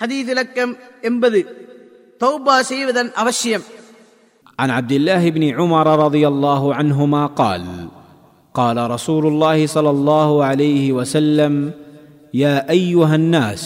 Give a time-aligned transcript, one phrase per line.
[0.00, 0.73] ஹதீஸ் இலக்கம்
[1.09, 1.39] எண்பது
[2.21, 3.65] தௌபா செய்வதன் அவசியம்
[4.59, 7.63] عن عبد الله بن عمر رضي الله عنهما قال
[8.55, 11.53] قال رسول الله صلى الله عليه وسلم
[12.35, 13.61] يا ايها الناس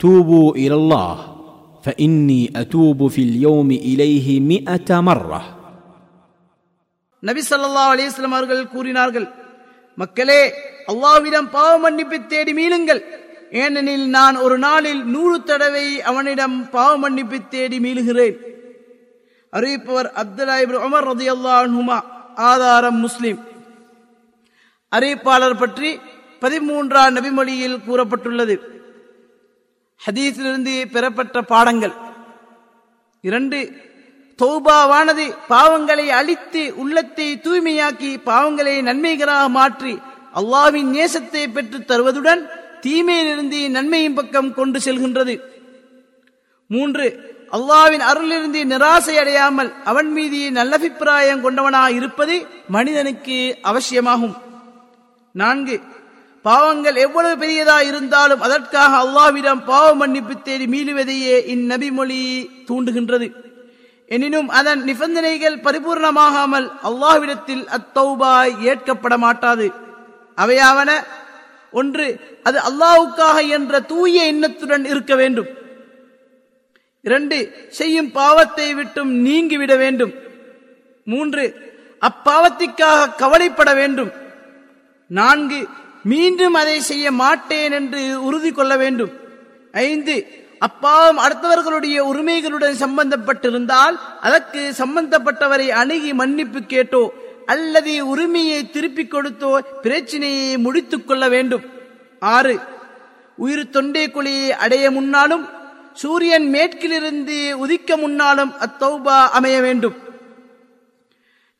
[0.00, 1.14] توبوا الى الله
[1.84, 5.42] فاني اتوب في اليوم اليه مئه مره
[7.22, 9.26] நபி ஸல்லல்லாஹு அலைஹி வஸல்லம் அவர்கள் கூறினார்கள்
[9.98, 10.42] மக்களே
[10.90, 13.00] அல்லாஹ்விடம் பாவ மன்னிப்பு தேடி மீளுங்கள்
[13.50, 18.36] ஏனெனில் நான் ஒரு நாளில் நூறு தடவை அவனிடம் பாவ மன்னிப்பு தேடி மீளுகிறேன்.
[19.52, 22.00] அறிவிப்பவர் அப்துல்லா இப்னு உமர் ரதி அல்லாஹுமா
[22.34, 23.38] ஆதாரம் முஸ்லிம்.
[24.96, 26.00] அறிவிப்பாளர் பற்றி
[26.40, 28.58] பதிமூன்றாம் நபிமொழியில் கூறப்பட்டுள்ளது.
[30.06, 31.92] ஹதீஸிலிருந்து பெறப்பட்ட பாடங்கள்.
[33.20, 33.72] இரண்டு
[34.42, 39.98] தௌபாவானது பாவங்களை அழித்து உள்ளத்தை தூய்மையாக்கி பாவங்களை நன்மைகளாக மாற்றி
[40.34, 42.48] அல்லாவின் நேசத்தை பெற்றுத் தருவதுடன்
[42.84, 45.34] தீமையிலிருந்து நன்மையின் பக்கம் கொண்டு செல்கின்றது.
[46.70, 47.06] மூன்று
[47.56, 52.34] அல்லாவின் அருளிலிருந்து நிராசை அடையாமல் அவன் மீது நல்லபிப்பிராயம் கொண்டவனாக இருப்பது
[52.68, 54.36] மனிதனுக்கு அவசியமாகும்.
[55.34, 55.76] நான்கு
[56.44, 62.20] பாவங்கள் எவ்வளவு பெரியதா இருந்தாலும் அதற்காக அல்லாவிடம் பாவ மன்னிப்பு தேடி மீளுவதையே இந்நபிமொழி
[62.68, 63.28] தூண்டுகின்றது.
[64.10, 69.66] எனினும் அதன் நிபந்தனைகள் பரிபூர்ணமாகாமல் அல்லாஹ்விடத்தில் அத்தௌபாய் ஏற்கப்பட மாட்டாது
[70.38, 70.90] அவையாவன
[71.72, 72.06] ஒன்று
[72.42, 75.48] அது அல்லாஹ்வுக்காக என்ற தூய எண்ணத்துடன் இருக்க வேண்டும்.
[77.00, 77.36] இரண்டு
[77.68, 80.12] செய்யும் பாவத்தை விட்டும் நீங்கிவிட வேண்டும்.
[81.06, 81.44] மூன்று
[82.08, 84.10] அப்பாவத்திற்காக கவலைப்பட வேண்டும்.
[85.06, 85.60] நான்கு
[86.02, 89.12] மீண்டும் அதை செய்ய மாட்டேன் என்று உறுதி கொள்ள வேண்டும்.
[89.72, 90.14] ஐந்து
[90.60, 97.02] அப்பாவம் அடுத்தவர்களுடைய உரிமைகளுடன் சம்பந்தப்பட்டிருந்தால் அதற்கு சம்பந்தப்பட்டவரை அணுகி மன்னிப்பு கேட்டோ
[97.52, 99.50] அல்லது உரிமையை திருப்பிக் கொடுத்தோ
[99.84, 101.64] பிரச்சினையை முடித்துக் கொள்ள வேண்டும்.
[102.34, 102.56] ஆறு
[103.44, 105.44] உயிர் தொண்டை குழியை அடைய முன்னாலும்
[106.00, 109.96] சூரியன் மேற்கிலிருந்து உதிக்க முன்னாலும் அத்தௌபா அமைய வேண்டும்.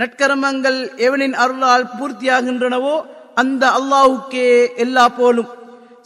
[0.00, 2.94] நற்கர்மங்கள் எவனின் அருளால் பூர்த்தியாகின்றனவோ
[3.40, 5.50] அந்த அல்லாஹுக்கே எல்லா போலும்.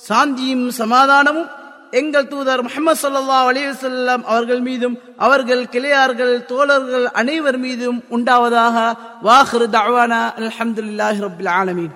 [0.09, 1.49] சாந்தியும் சமாதானமும்
[1.91, 10.21] எங்கள் தூதர் முகமது சல்லா அலிவசல்லாம் அவர்கள் மீதும் அவர்கள் கிளையார்கள் தோழர்கள் அனைவர் மீதும் உண்டாவதாக வாஹ்ரு தவானா
[10.39, 11.95] அலமதுல்லாஹி ரபுல் ஆலமீன்.